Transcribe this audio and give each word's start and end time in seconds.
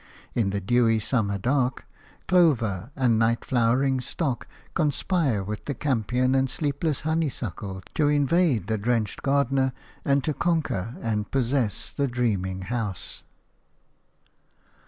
In 0.33 0.49
the 0.49 0.59
dewy 0.59 0.99
summer 0.99 1.37
dark, 1.37 1.85
clover 2.27 2.89
and 2.95 3.19
night 3.19 3.45
flowering 3.45 4.01
stock 4.01 4.47
conspire 4.73 5.43
with 5.43 5.65
the 5.65 5.75
campion 5.75 6.33
and 6.33 6.47
the 6.47 6.51
sleepless 6.51 7.01
honeysuckle 7.01 7.83
to 7.93 8.07
invade 8.07 8.65
the 8.65 8.79
drenched 8.79 9.21
garden 9.21 9.71
and 10.03 10.23
to 10.23 10.33
conquer 10.33 10.95
and 11.01 11.29
possess 11.29 11.91
the 11.91 12.07
dreaming 12.07 12.61
house. 12.61 13.21